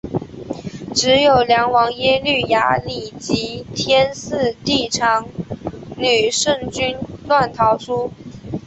[0.95, 5.27] 只有梁王耶律雅里及天祚帝长
[5.95, 7.91] 女乘军乱逃去。